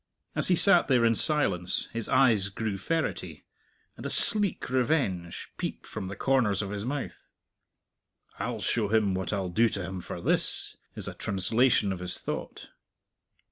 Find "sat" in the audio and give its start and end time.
0.55-0.87